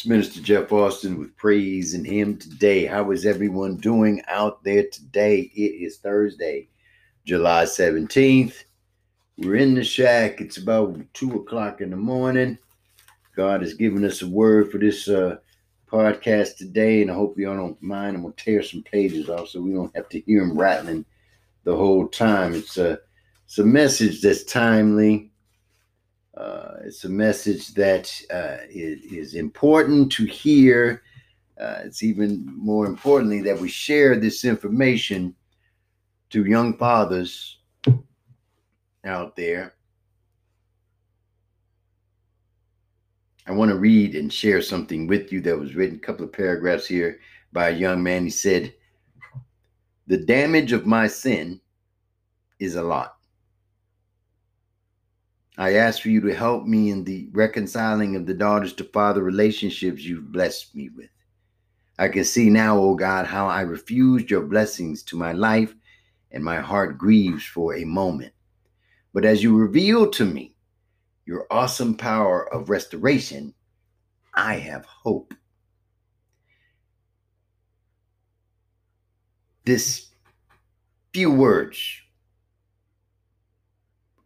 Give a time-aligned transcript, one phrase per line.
[0.00, 2.86] It's Minister Jeff Austin with Praising Him today.
[2.86, 5.40] How is everyone doing out there today?
[5.54, 6.70] It is Thursday,
[7.26, 8.64] July 17th.
[9.36, 10.40] We're in the shack.
[10.40, 12.56] It's about 2 o'clock in the morning.
[13.36, 15.36] God has given us a word for this uh,
[15.86, 18.16] podcast today, and I hope y'all don't mind.
[18.16, 21.04] I'm going to tear some pages off so we don't have to hear them rattling
[21.64, 22.54] the whole time.
[22.54, 22.98] It's a,
[23.44, 25.29] it's a message that's timely
[26.36, 31.02] uh, it's a message that uh, is, is important to hear.
[31.60, 35.34] Uh, it's even more importantly that we share this information
[36.30, 37.58] to young fathers
[39.04, 39.74] out there.
[43.46, 46.32] I want to read and share something with you that was written, a couple of
[46.32, 47.18] paragraphs here
[47.52, 48.22] by a young man.
[48.22, 48.72] He said,
[50.06, 51.60] The damage of my sin
[52.60, 53.16] is a lot.
[55.60, 59.22] I ask for you to help me in the reconciling of the daughters to father
[59.22, 61.10] relationships you've blessed me with.
[61.98, 65.74] I can see now, O oh God, how I refused your blessings to my life,
[66.30, 68.32] and my heart grieves for a moment.
[69.12, 70.56] But as you reveal to me
[71.26, 73.52] your awesome power of restoration,
[74.32, 75.34] I have hope.
[79.66, 80.06] This
[81.12, 82.00] few words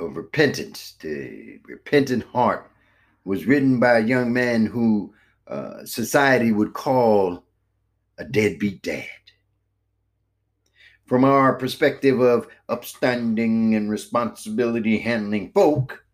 [0.04, 2.70] of repentance, the repentant heart,
[3.24, 5.12] was written by a young man who
[5.46, 7.44] uh, society would call
[8.18, 9.06] a deadbeat dad.
[11.06, 16.04] From our perspective of upstanding and responsibility handling folk,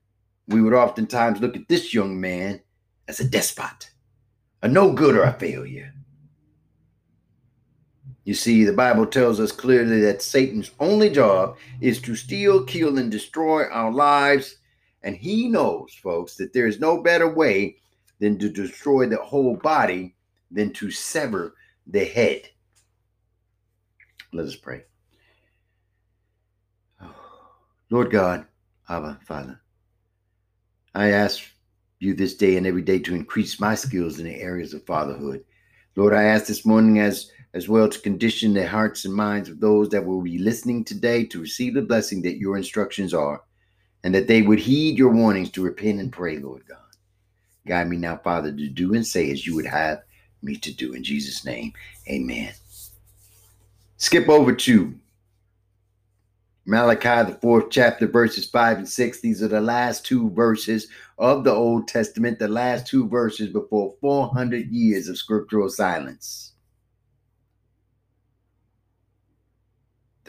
[0.48, 2.60] we would oftentimes look at this young man
[3.06, 3.90] as a despot,
[4.62, 5.94] a no good or a failure.
[8.24, 12.98] You see, the Bible tells us clearly that Satan's only job is to steal, kill,
[12.98, 14.56] and destroy our lives.
[15.02, 17.76] And he knows, folks, that there is no better way
[18.18, 20.14] than to destroy the whole body
[20.50, 21.54] than to sever
[21.86, 22.42] the head.
[24.32, 24.82] Let us pray.
[27.90, 28.46] Lord God,
[28.88, 29.60] Abba, Father,
[30.94, 31.42] I ask
[32.00, 35.44] you this day and every day to increase my skills in the areas of fatherhood.
[35.96, 39.60] Lord, I ask this morning as as well to condition the hearts and minds of
[39.60, 43.42] those that will be listening today to receive the blessing that your instructions are,
[44.04, 46.78] and that they would heed your warnings to repent and pray, Lord God.
[47.66, 50.02] Guide me now, Father, to do and say as you would have
[50.42, 50.94] me to do.
[50.94, 51.72] In Jesus' name,
[52.08, 52.52] amen.
[53.96, 54.94] Skip over to
[56.66, 59.20] Malachi, the fourth chapter, verses five and six.
[59.20, 60.88] These are the last two verses
[61.18, 66.49] of the Old Testament, the last two verses before 400 years of scriptural silence.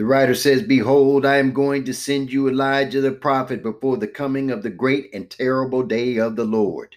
[0.02, 4.08] The writer says, Behold, I am going to send you Elijah the prophet before the
[4.08, 6.96] coming of the great and terrible day of the Lord.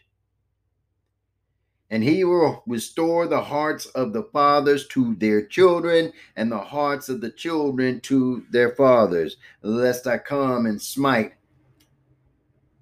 [1.90, 7.10] And he will restore the hearts of the fathers to their children, and the hearts
[7.10, 11.34] of the children to their fathers, lest I come and smite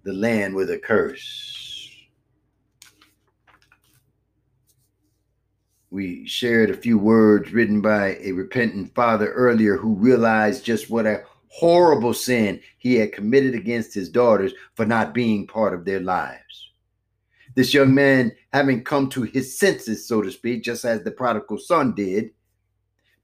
[0.05, 1.72] the land with a curse.
[5.93, 11.05] We shared a few words written by a repentant father earlier who realized just what
[11.05, 16.01] a horrible sin he had committed against his daughters for not being part of their
[16.01, 16.71] lives.
[17.55, 21.59] This young man, having come to his senses, so to speak, just as the prodigal
[21.59, 22.31] son did,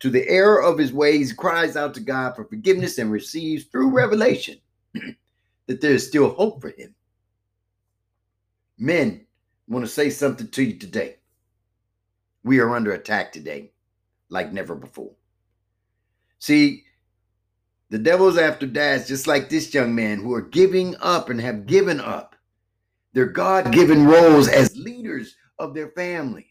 [0.01, 3.97] to the error of his ways, cries out to God for forgiveness and receives through
[3.97, 4.59] revelation
[5.67, 6.95] that there is still hope for him.
[8.77, 9.25] Men,
[9.71, 11.15] I want to say something to you today.
[12.45, 13.73] We are under attack today
[14.29, 15.13] like never before.
[16.39, 16.85] See,
[17.91, 21.67] the devil's after dads, just like this young man, who are giving up and have
[21.67, 22.37] given up
[23.13, 26.45] their God given roles as leaders of their families.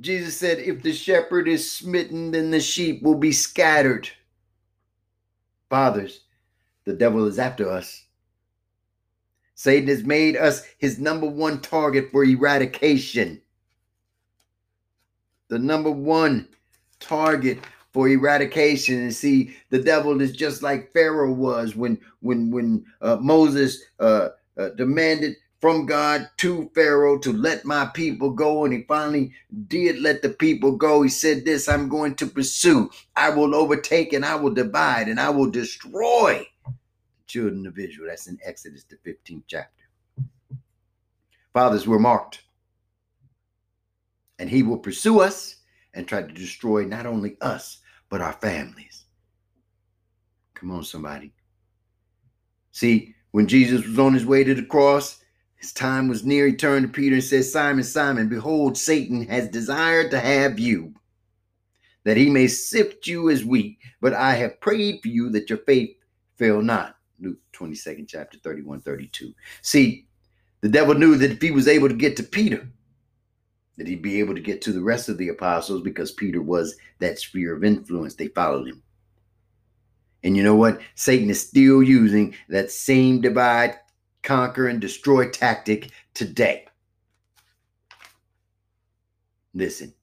[0.00, 4.08] Jesus said, If the shepherd is smitten, then the sheep will be scattered.
[5.68, 6.22] Fathers,
[6.84, 8.04] the devil is after us
[9.60, 13.42] Satan has made us his number one target for eradication.
[15.48, 16.48] The number one
[16.98, 17.58] target
[17.92, 19.02] for eradication.
[19.02, 24.30] And see, the devil is just like Pharaoh was when when when uh, Moses uh,
[24.56, 29.34] uh, demanded from God to Pharaoh to let my people go, and he finally
[29.68, 31.02] did let the people go.
[31.02, 32.90] He said, "This I'm going to pursue.
[33.14, 36.46] I will overtake and I will divide and I will destroy."
[37.30, 38.08] Children of Israel.
[38.08, 39.84] That's in Exodus, the 15th chapter.
[41.52, 42.42] Fathers, we're marked.
[44.38, 45.56] And he will pursue us
[45.94, 49.04] and try to destroy not only us, but our families.
[50.54, 51.32] Come on, somebody.
[52.72, 55.22] See, when Jesus was on his way to the cross,
[55.56, 56.46] His time was near.
[56.46, 60.94] He turned to Peter and said, Simon, Simon, behold, Satan has desired to have you,
[62.04, 63.78] that he may sift you as wheat.
[64.00, 65.96] But I have prayed for you that your faith
[66.36, 66.96] fail not.
[67.20, 69.32] Luke 22nd chapter 31, 32.
[69.62, 70.06] See,
[70.60, 72.68] the devil knew that if he was able to get to Peter,
[73.76, 76.76] that he'd be able to get to the rest of the apostles because Peter was
[76.98, 78.14] that sphere of influence.
[78.14, 78.82] They followed him.
[80.22, 80.80] And you know what?
[80.96, 83.78] Satan is still using that same divide,
[84.22, 86.66] conquer, and destroy tactic today.
[89.54, 89.94] Listen,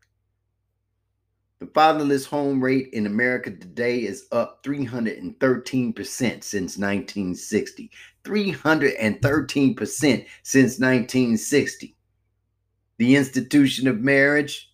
[1.60, 7.90] the fatherless home rate in America today is up 313% since 1960.
[8.24, 11.96] 313% since 1960.
[13.00, 14.72] The institution of marriage,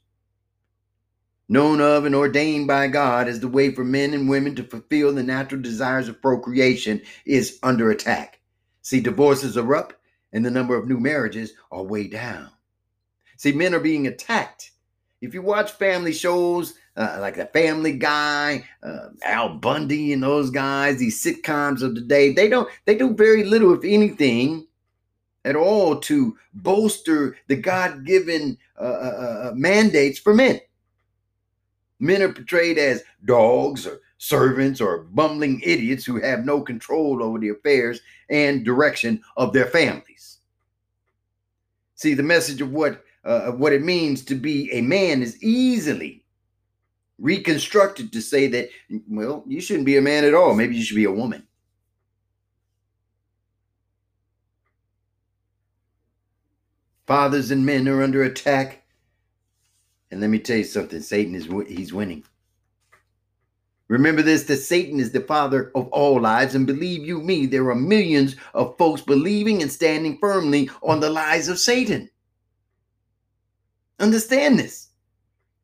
[1.48, 5.14] known of and ordained by God as the way for men and women to fulfill
[5.14, 8.42] the natural desires of procreation, is under attack.
[8.82, 9.94] See, divorces are up
[10.34, 12.50] and the number of new marriages are way down.
[13.38, 14.73] See, men are being attacked.
[15.24, 20.50] If you watch family shows uh, like The Family Guy, uh, Al Bundy, and those
[20.50, 24.68] guys, these sitcoms of the day, they don't they do very little, if anything,
[25.46, 30.60] at all to bolster the God-given uh, uh, uh mandates for men.
[32.00, 37.40] Men are portrayed as dogs or servants or bumbling idiots who have no control over
[37.40, 40.40] the affairs and direction of their families.
[41.96, 46.24] See, the message of what uh, what it means to be a man is easily
[47.20, 48.70] reconstructed to say that,
[49.08, 50.54] well, you shouldn't be a man at all.
[50.54, 51.48] Maybe you should be a woman.
[57.06, 58.84] Fathers and men are under attack.
[60.12, 62.24] And let me tell you something Satan is he's winning.
[63.90, 67.70] Remember this that Satan is the father of all lies, and believe you me, there
[67.70, 72.10] are millions of folks believing and standing firmly on the lies of Satan.
[74.00, 74.90] Understand this.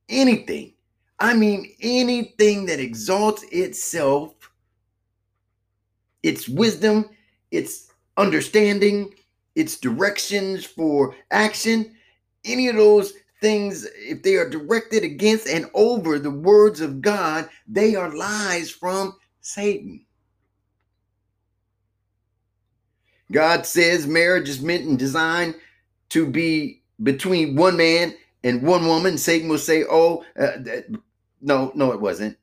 [0.08, 0.74] Anything,
[1.20, 4.34] I mean, anything that exalts itself,
[6.24, 7.10] its wisdom,
[7.52, 9.14] its understanding,
[9.56, 11.96] its directions for action,
[12.46, 17.50] any of those things, if they are directed against and over the words of God,
[17.68, 20.06] they are lies from Satan.
[23.32, 25.56] God says marriage is meant and designed
[26.10, 29.18] to be between one man and one woman.
[29.18, 30.57] Satan will say, Oh, uh,
[31.42, 32.38] no, no, it wasn't.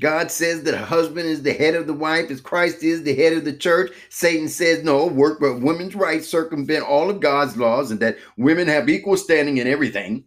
[0.00, 3.14] God says that a husband is the head of the wife as Christ is the
[3.14, 3.92] head of the church.
[4.10, 8.66] Satan says no, work but women's rights circumvent all of God's laws and that women
[8.66, 10.24] have equal standing in everything.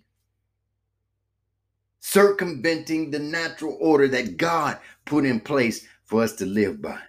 [1.99, 6.99] Circumventing the natural order that God put in place for us to live by.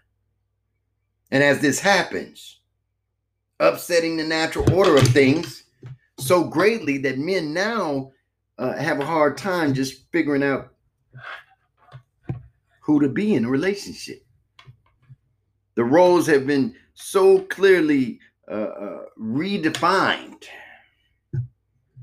[1.30, 2.60] And as this happens,
[3.60, 5.64] upsetting the natural order of things
[6.19, 8.12] so greatly that men now
[8.58, 10.72] uh, have a hard time just figuring out
[12.80, 14.25] who to be in a relationship.
[15.75, 18.19] The roles have been so clearly
[18.50, 20.44] uh, uh, redefined,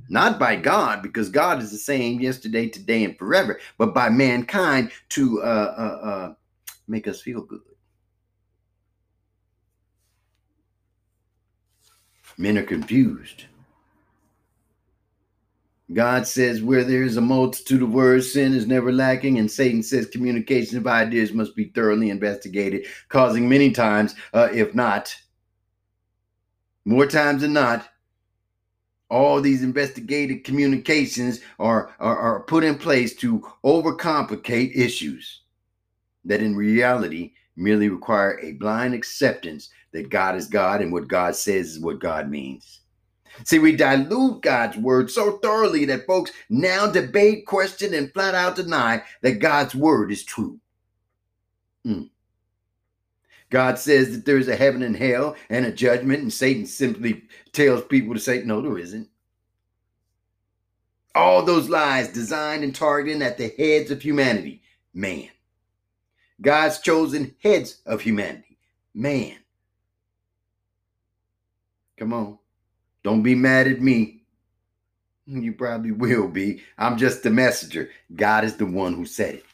[0.07, 4.91] not by God, because God is the same yesterday, today, and forever, but by mankind
[5.09, 5.45] to uh,
[5.77, 6.33] uh, uh
[6.87, 7.74] make us feel good.
[12.37, 13.45] Men are confused.
[15.93, 19.37] God says, where there is a multitude of words, sin is never lacking.
[19.37, 24.73] And Satan says, communication of ideas must be thoroughly investigated, causing many times, uh, if
[24.73, 25.15] not
[26.85, 27.89] more times than not,
[29.09, 35.41] all these investigated communications are, are, are put in place to overcomplicate issues
[36.23, 41.35] that in reality merely require a blind acceptance that God is God and what God
[41.35, 42.81] says is what God means.
[43.43, 48.55] See, we dilute God's word so thoroughly that folks now debate, question, and flat out
[48.55, 50.59] deny that God's word is true.
[51.85, 52.09] Mm.
[53.49, 57.83] God says that there's a heaven and hell and a judgment, and Satan simply tells
[57.85, 59.07] people to say, No, there isn't.
[61.13, 64.61] All those lies designed and targeting at the heads of humanity,
[64.93, 65.29] man.
[66.41, 68.57] God's chosen heads of humanity,
[68.93, 69.37] man.
[71.97, 72.37] Come on.
[73.03, 74.23] Don't be mad at me.
[75.27, 76.61] You probably will be.
[76.77, 77.89] I'm just the messenger.
[78.15, 79.45] God is the one who said it.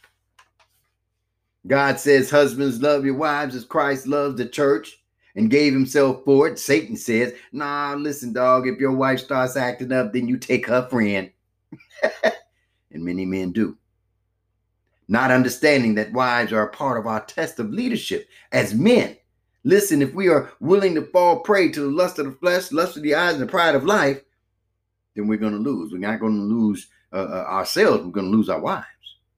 [1.68, 5.00] God says, Husbands, love your wives as Christ loves the church
[5.36, 6.60] and gave himself for it.
[6.60, 10.88] Satan says, Nah, listen, dog, if your wife starts acting up, then you take her
[10.90, 11.30] friend.
[12.24, 13.78] and many men do.
[15.12, 19.18] Not understanding that wives are a part of our test of leadership as men.
[19.66, 22.96] Listen, if we are willing to fall prey to the lust of the flesh, lust
[22.96, 24.22] of the eyes, and the pride of life,
[25.14, 25.92] then we're going to lose.
[25.92, 28.06] We're not going to lose uh, uh, ourselves.
[28.06, 28.86] We're going to lose our wives.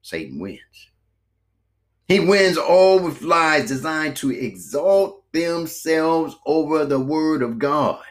[0.00, 0.60] Satan wins.
[2.06, 8.04] He wins all with lies designed to exalt themselves over the word of God.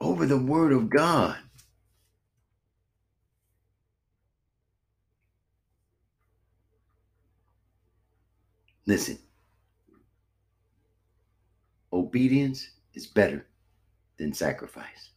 [0.00, 1.36] Over the word of God.
[8.86, 9.18] Listen,
[11.92, 13.46] obedience is better
[14.18, 15.10] than sacrifice.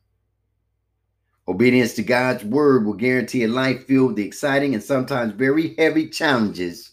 [1.48, 5.76] Obedience to God's word will guarantee a life filled with the exciting and sometimes very
[5.78, 6.92] heavy challenges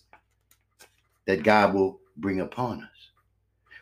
[1.27, 2.89] that God will bring upon us.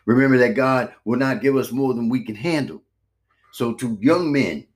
[0.05, 2.81] Remember that God will not give us more than we can handle.
[3.51, 4.67] So, to young men,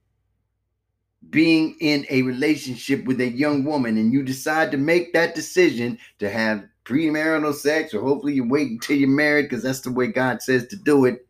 [1.28, 5.98] being in a relationship with a young woman and you decide to make that decision
[6.18, 10.08] to have premarital sex, or hopefully you wait until you're married because that's the way
[10.08, 11.26] God says to do it.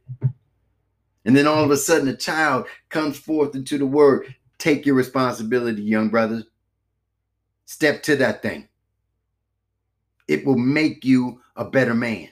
[1.24, 4.34] And then all of a sudden, a child comes forth into the word.
[4.58, 6.44] Take your responsibility, young brothers.
[7.66, 8.68] Step to that thing.
[10.28, 12.28] It will make you a better man.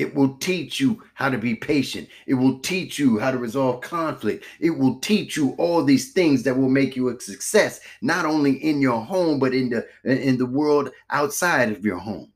[0.00, 2.08] It will teach you how to be patient.
[2.26, 4.46] It will teach you how to resolve conflict.
[4.58, 8.52] It will teach you all these things that will make you a success, not only
[8.52, 12.32] in your home, but in the in the world outside of your home.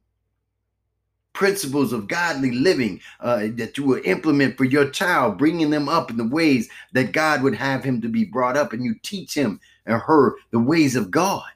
[1.32, 6.10] Principles of godly living uh, that you will implement for your child, bringing them up
[6.10, 9.32] in the ways that God would have him to be brought up, and you teach
[9.32, 11.48] him or her the ways of God.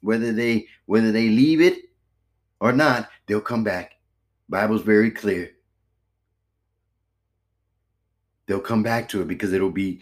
[0.00, 1.90] Whether they whether they leave it
[2.60, 3.99] or not, they'll come back
[4.50, 5.52] Bible's very clear.
[8.46, 10.00] They'll come back to it because it'll be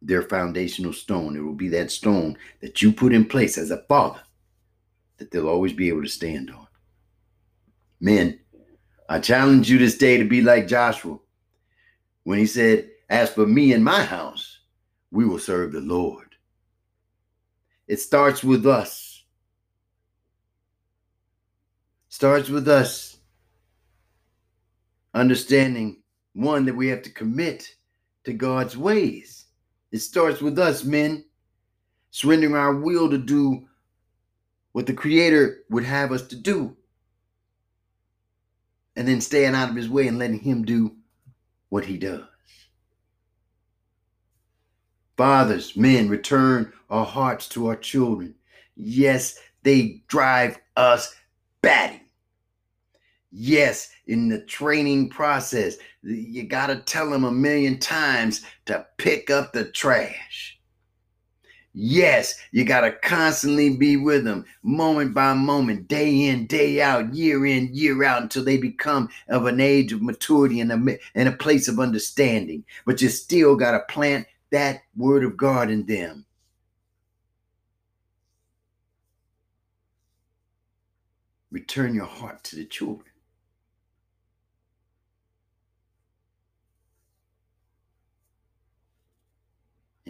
[0.00, 1.36] their foundational stone.
[1.36, 4.20] It will be that stone that you put in place as a father
[5.18, 6.68] that they'll always be able to stand on.
[7.98, 8.38] Men,
[9.08, 11.18] I challenge you this day to be like Joshua
[12.22, 14.60] when he said, As for me and my house,
[15.10, 16.36] we will serve the Lord.
[17.88, 19.24] It starts with us.
[22.08, 23.15] Starts with us
[25.16, 26.02] understanding
[26.34, 27.74] one that we have to commit
[28.24, 29.46] to God's ways.
[29.90, 31.24] It starts with us, men,
[32.10, 33.66] surrendering our will to do
[34.72, 36.76] what the Creator would have us to do,
[38.94, 40.94] and then staying out of His way and letting Him do
[41.70, 42.24] what He does.
[45.16, 48.34] Fathers, men, return our hearts to our children.
[48.76, 51.14] Yes, they drive us
[51.62, 52.02] batty.
[53.32, 59.30] Yes, in the training process, you got to tell them a million times to pick
[59.30, 60.56] up the trash.
[61.78, 67.14] Yes, you got to constantly be with them moment by moment, day in, day out,
[67.14, 71.28] year in, year out, until they become of an age of maturity and a, and
[71.28, 72.64] a place of understanding.
[72.86, 76.24] But you still got to plant that word of God in them.
[81.50, 83.04] Return your heart to the children.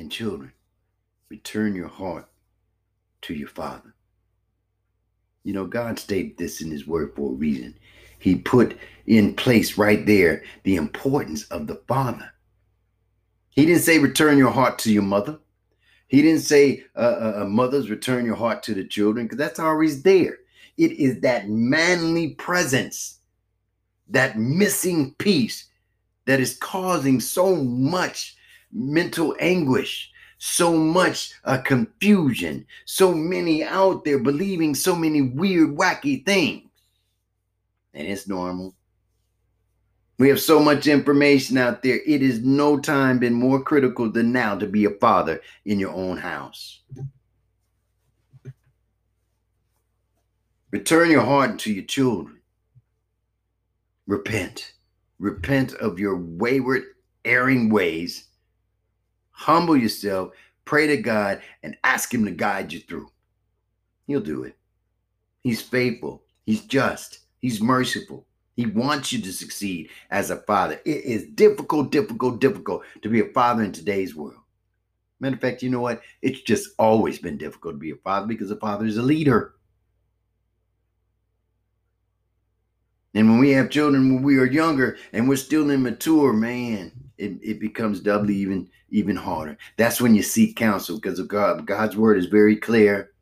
[0.06, 0.52] And children,
[1.30, 2.28] return your heart
[3.22, 3.92] to your father.
[5.42, 7.76] You know, God stated this in his word for a reason.
[8.20, 12.30] He put in place right there the importance of the father.
[13.50, 15.40] He didn't say return your heart to your mother.
[16.06, 19.58] He didn't say uh, uh, uh mothers return your heart to the children because that's
[19.58, 20.38] always there.
[20.76, 23.18] It is that manly presence,
[24.10, 25.68] that missing piece
[26.26, 28.36] that is causing so much
[28.72, 36.24] mental anguish, so much uh, confusion, so many out there believing so many weird, wacky
[36.24, 36.68] things.
[37.94, 38.74] And it's normal.
[40.18, 42.00] We have so much information out there.
[42.06, 45.92] It is no time been more critical than now to be a father in your
[45.92, 46.80] own house.
[50.70, 52.40] Return your heart to your children.
[54.06, 54.72] Repent.
[55.18, 56.82] Repent of your wayward,
[57.24, 58.25] erring ways
[59.36, 60.32] humble yourself,
[60.64, 63.08] pray to God, and ask Him to guide you through.
[64.06, 64.56] He'll do it.
[65.42, 68.26] He's faithful, He's just, He's merciful.
[68.56, 70.80] He wants you to succeed as a father.
[70.86, 74.40] It is difficult, difficult, difficult to be a father in today's world.
[75.20, 76.00] Matter of fact, you know what?
[76.22, 79.54] It's just always been difficult to be a father because a father is a leader.
[83.14, 87.38] And when we have children when we are younger and we're still immature, man, it,
[87.42, 89.56] it becomes doubly even even harder.
[89.76, 91.66] That's when you seek counsel because God.
[91.66, 93.12] God's word is very clear.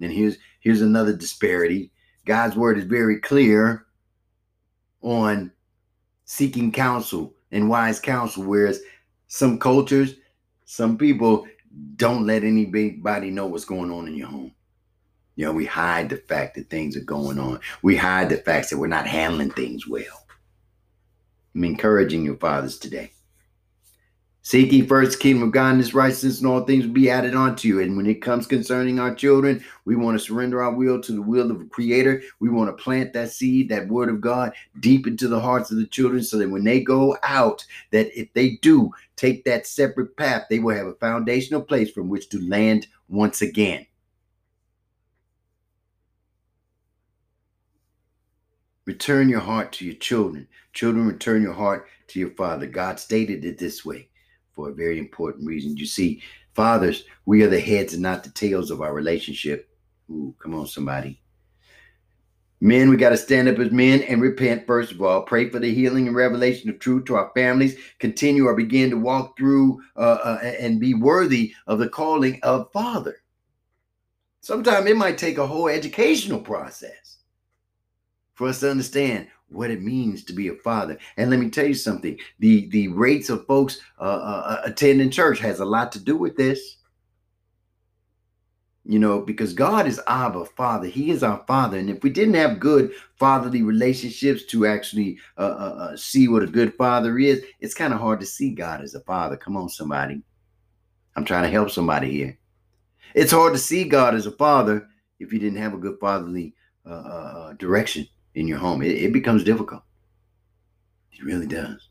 [0.00, 1.92] And here's here's another disparity.
[2.26, 3.86] God's word is very clear
[5.02, 5.50] on
[6.24, 8.80] seeking counsel and wise counsel, whereas
[9.26, 10.14] some cultures,
[10.64, 11.46] some people
[11.96, 14.52] don't let anybody know what's going on in your home.
[15.36, 17.60] You know, we hide the fact that things are going on.
[17.82, 20.26] We hide the facts that we're not handling things well.
[21.54, 23.12] I'm encouraging your fathers today.
[24.42, 27.10] Seek ye first the kingdom of God and his righteousness, and all things will be
[27.10, 27.80] added unto you.
[27.80, 31.20] And when it comes concerning our children, we want to surrender our will to the
[31.20, 32.22] will of the Creator.
[32.40, 35.76] We want to plant that seed, that word of God, deep into the hearts of
[35.76, 40.16] the children, so that when they go out, that if they do take that separate
[40.16, 43.86] path, they will have a foundational place from which to land once again.
[48.86, 50.48] Return your heart to your children.
[50.72, 52.66] Children, return your heart to your father.
[52.66, 54.08] God stated it this way
[54.60, 55.76] for a very important reason.
[55.76, 56.22] You see,
[56.54, 59.68] fathers, we are the heads and not the tails of our relationship.
[60.10, 61.20] Ooh, come on, somebody.
[62.60, 65.22] Men, we got to stand up as men and repent, first of all.
[65.22, 67.78] Pray for the healing and revelation of truth to our families.
[68.00, 72.70] Continue or begin to walk through uh, uh, and be worthy of the calling of
[72.70, 73.22] father.
[74.42, 77.18] Sometimes it might take a whole educational process
[78.34, 80.96] for us to understand what it means to be a father.
[81.16, 85.10] And let me tell you something: the the rates of folks uh, uh, uh, attending
[85.10, 86.76] church has a lot to do with this.
[88.84, 90.86] You know, because God is our Father.
[90.86, 95.42] He is our Father, and if we didn't have good fatherly relationships to actually uh,
[95.42, 98.80] uh, uh see what a good father is, it's kind of hard to see God
[98.80, 99.36] as a father.
[99.36, 100.22] Come on, somebody.
[101.14, 102.38] I'm trying to help somebody here.
[103.14, 104.88] It's hard to see God as a father
[105.18, 106.54] if you didn't have a good fatherly
[107.58, 108.06] direction
[108.40, 108.82] in your home.
[108.82, 109.82] It, it becomes difficult.
[111.12, 111.90] It really does.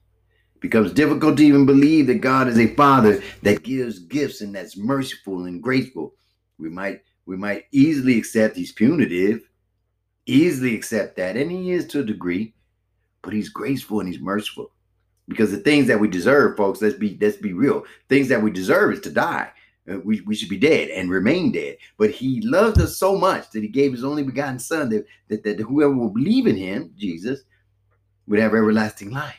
[0.55, 4.53] It becomes difficult to even believe that God is a father that gives gifts and
[4.53, 6.15] that's merciful and graceful.
[6.57, 9.47] We might we might easily accept he's punitive,
[10.25, 12.55] easily accept that, and he is to a degree,
[13.21, 14.71] but he's graceful and he's merciful.
[15.27, 17.83] Because the things that we deserve, folks, let's be let's be real.
[18.09, 19.51] Things that we deserve is to die.
[19.89, 21.77] Uh, we, we should be dead and remain dead.
[21.97, 25.43] But he loved us so much that he gave his only begotten son that, that,
[25.43, 27.41] that whoever will believe in him, Jesus,
[28.27, 29.35] would have everlasting life.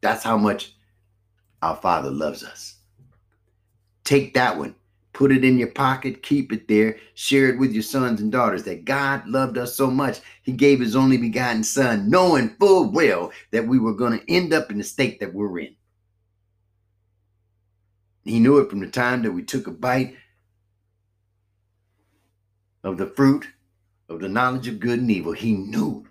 [0.00, 0.74] That's how much
[1.62, 2.76] our Father loves us.
[4.04, 4.74] Take that one,
[5.14, 8.64] put it in your pocket, keep it there, share it with your sons and daughters
[8.64, 13.32] that God loved us so much, He gave His only begotten Son, knowing full well
[13.50, 15.74] that we were going to end up in the state that we're in.
[18.24, 20.16] He knew it from the time that we took a bite
[22.82, 23.46] of the fruit
[24.08, 25.32] of the knowledge of good and evil.
[25.32, 26.06] He knew.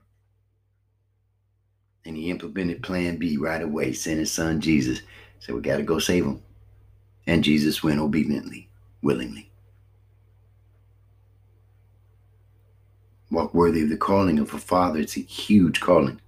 [2.06, 5.02] And he implemented plan B right away, sent his son Jesus.
[5.40, 6.42] Said, we got to go save him.
[7.26, 8.70] And Jesus went obediently,
[9.02, 9.50] willingly.
[13.32, 15.00] Walk worthy of the calling of a father.
[15.00, 16.20] It's a huge calling.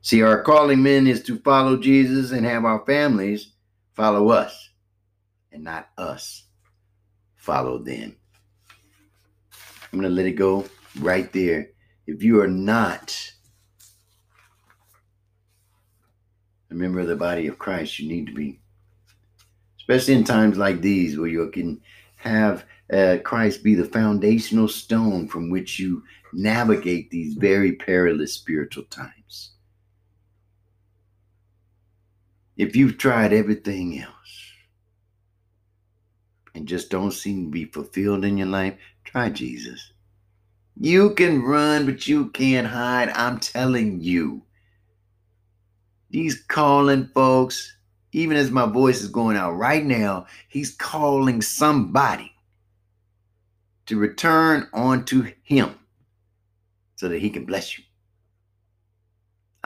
[0.00, 3.53] See, our calling, men, is to follow Jesus and have our families
[3.94, 4.70] follow us
[5.52, 6.44] and not us
[7.36, 8.16] follow them.
[9.92, 10.66] I'm going to let it go
[10.98, 11.68] right there.
[12.06, 13.16] If you are not
[16.70, 18.60] a member of the body of Christ, you need to be.
[19.78, 21.80] Especially in times like these where you can
[22.16, 26.02] have uh, Christ be the foundational stone from which you
[26.32, 29.53] navigate these very perilous spiritual times.
[32.56, 34.52] If you've tried everything else
[36.54, 39.92] and just don't seem to be fulfilled in your life, try Jesus.
[40.76, 43.08] You can run, but you can't hide.
[43.10, 44.42] I'm telling you.
[46.10, 47.76] He's calling folks,
[48.12, 52.32] even as my voice is going out right now, he's calling somebody
[53.86, 55.74] to return onto him
[56.96, 57.83] so that he can bless you.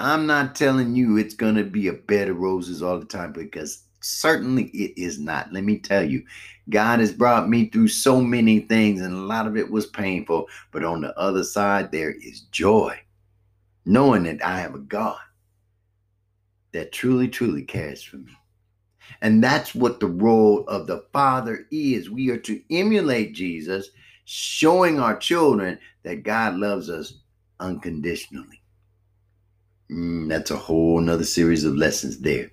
[0.00, 3.32] I'm not telling you it's going to be a bed of roses all the time
[3.32, 5.52] because certainly it is not.
[5.52, 6.22] Let me tell you,
[6.70, 10.46] God has brought me through so many things, and a lot of it was painful.
[10.70, 12.96] But on the other side, there is joy,
[13.86, 15.18] knowing that I have a God
[16.72, 18.32] that truly, truly cares for me.
[19.20, 22.08] And that's what the role of the Father is.
[22.08, 23.88] We are to emulate Jesus,
[24.26, 27.14] showing our children that God loves us
[27.58, 28.57] unconditionally.
[29.92, 32.50] Mm, that's a whole nother series of lessons there.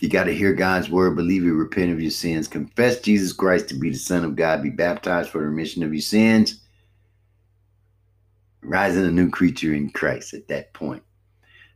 [0.00, 3.68] You got to hear God's word, believe it, repent of your sins, confess Jesus Christ
[3.70, 6.56] to be the Son of God, be baptized for the remission of your sins.
[8.62, 11.02] rising a new creature in Christ at that point.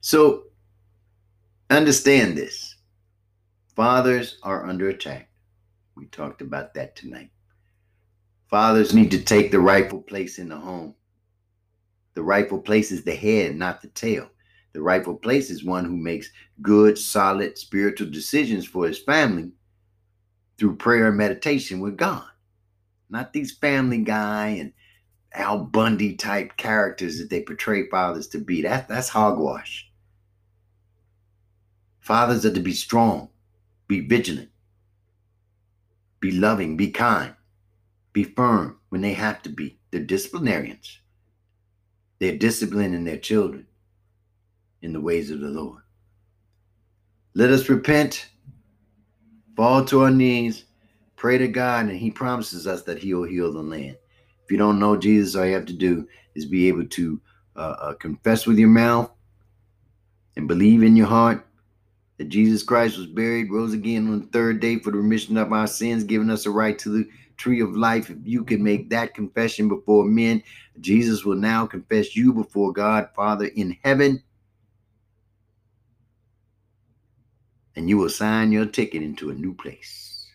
[0.01, 0.45] So
[1.71, 2.77] understand this.
[3.77, 5.31] Fathers are under attack.
[5.97, 7.31] We talked about that tonight.
[8.51, 10.95] Fathers need to take the rightful place in the home.
[12.17, 14.31] The rightful place is the head, not the tail.
[14.73, 16.31] The rightful place is one who makes
[16.63, 19.53] good, solid spiritual decisions for his family
[20.57, 22.25] through prayer and meditation with God.
[23.11, 24.73] Not these family guy and
[25.35, 28.63] Al Bundy type characters that they portray fathers to be.
[28.63, 29.87] That, that's hogwash.
[32.01, 33.29] Fathers are to be strong,
[33.89, 34.49] be vigilant,
[36.21, 37.35] be loving, be kind,
[38.15, 39.79] be firm when they have to be.
[39.91, 41.01] They're disciplinarians.
[42.19, 43.67] They're disciplining their children
[44.83, 45.83] in the ways of the Lord.
[47.35, 48.31] Let us repent,
[49.57, 50.65] fall to our knees,
[51.17, 53.97] pray to God, and He promises us that He will heal the land.
[54.45, 57.21] If you don't know Jesus, all you have to do is be able to
[57.57, 59.11] uh, uh, confess with your mouth
[60.37, 61.47] and believe in your heart
[62.19, 65.53] that Jesus Christ was buried, rose again on the third day for the remission of
[65.53, 68.11] our sins, giving us a right to the tree of life.
[68.11, 70.43] If you can make that confession before men,
[70.81, 74.23] Jesus will now confess you before God, Father in heaven.
[77.75, 80.27] And you will sign your ticket into a new place.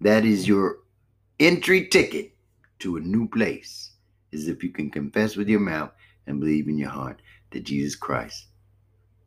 [0.00, 0.78] That is your
[1.40, 2.32] entry ticket
[2.80, 3.92] to a new place
[4.30, 5.90] is if you can confess with your mouth
[6.26, 8.46] and believe in your heart that Jesus Christ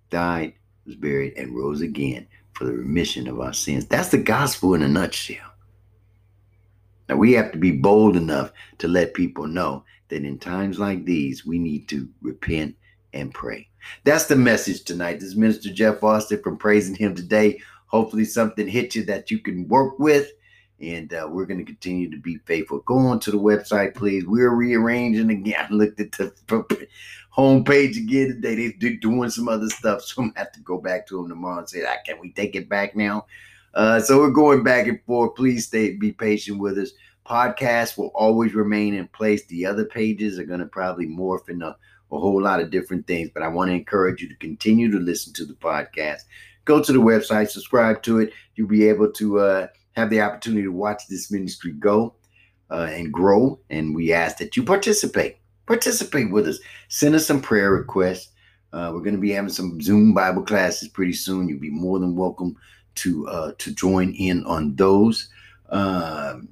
[0.10, 0.54] died,
[0.86, 2.28] was buried, and rose again
[2.62, 3.88] for the remission of our sins.
[3.88, 5.52] That's the gospel in a nutshell.
[7.10, 11.04] Now we have to be bold enough to let people know that in times like
[11.04, 12.76] these, we need to repent
[13.14, 13.68] and pray.
[14.04, 15.16] That's the message tonight.
[15.16, 17.60] This is Minister Jeff Austin from Praising Him today.
[17.88, 20.32] Hopefully, something hit you that you can work with
[20.82, 22.80] and uh, we're going to continue to be faithful.
[22.80, 24.26] Go on to the website, please.
[24.26, 25.68] We're rearranging again.
[25.70, 26.34] I looked at the
[27.36, 28.76] homepage again today.
[28.80, 31.30] They're doing some other stuff, so I'm going to have to go back to them
[31.30, 33.26] tomorrow and say, ah, "Can we take it back now?"
[33.74, 35.36] Uh, so we're going back and forth.
[35.36, 36.92] Please stay, be patient with us.
[37.26, 39.46] Podcast will always remain in place.
[39.46, 41.76] The other pages are going to probably morph into
[42.12, 44.98] a whole lot of different things, but I want to encourage you to continue to
[44.98, 46.24] listen to the podcast.
[46.66, 48.34] Go to the website, subscribe to it.
[48.56, 49.40] You'll be able to.
[49.40, 52.16] Uh, have the opportunity to watch this ministry go
[52.70, 53.60] uh, and grow.
[53.70, 55.38] And we ask that you participate.
[55.66, 56.60] Participate with us.
[56.88, 58.30] Send us some prayer requests.
[58.74, 61.50] Uh, we're going to be having some Zoom Bible classes pretty soon.
[61.50, 62.56] You'll be more than welcome
[62.96, 65.30] to uh, to join in on those.
[65.70, 66.50] Um,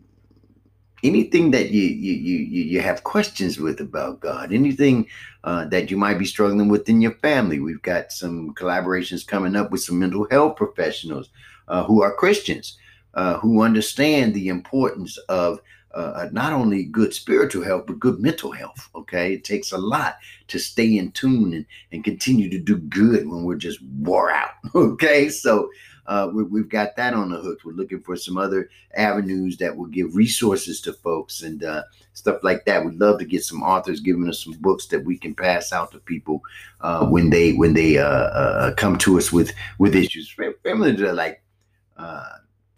[1.04, 5.08] anything that you, you you you have questions with about God, anything
[5.46, 9.56] uh, that you might be struggling with in your family, we've got some collaborations coming
[9.56, 11.30] up with some mental health professionals
[11.70, 12.78] uh, who are Christians
[13.20, 15.60] uh, who understand the importance of
[15.94, 18.90] uh, not only good spiritual health, but good mental health.
[18.96, 19.34] Okay.
[19.34, 23.44] It takes a lot to stay in tune and, and continue to do good when
[23.44, 24.52] we're just wore out.
[24.74, 25.28] Okay.
[25.28, 25.70] So
[26.08, 27.60] uh, we, have got that on the hook.
[27.66, 32.42] We're looking for some other avenues that will give resources to folks and uh, stuff
[32.42, 32.86] like that.
[32.86, 35.92] We'd love to get some authors giving us some books that we can pass out
[35.92, 36.42] to people
[36.80, 40.34] uh, when they when they uh, uh, come to us with with issues.
[40.64, 41.42] Family like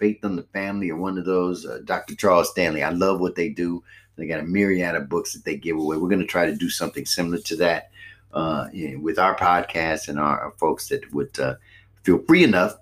[0.02, 1.66] Focus on the Family or one of those.
[1.66, 2.16] Uh, Dr.
[2.16, 2.84] Charles Stanley.
[2.84, 3.84] I love what they do.
[4.18, 5.98] They got a myriad of books that they give away.
[5.98, 7.92] We're going to try to do something similar to that
[8.34, 8.68] uh,
[9.00, 11.56] with our podcast and our, our folks that would uh,
[12.04, 12.76] feel free enough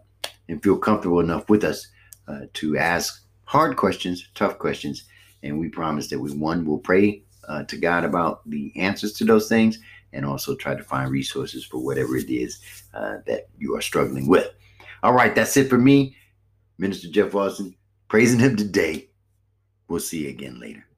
[0.48, 1.88] and feel comfortable enough with us
[2.28, 5.04] uh, to ask hard questions, tough questions.
[5.44, 9.26] And we promise that we, one, will pray uh, to God about the answers to
[9.26, 9.80] those things
[10.14, 12.60] and also try to find resources for whatever it is
[12.94, 14.50] uh, that you are struggling with.
[15.04, 16.16] All right, that's it for me.
[16.80, 17.76] Minister Jeff Austin,
[18.08, 19.10] praising him today.
[19.90, 20.89] We'll see you again later.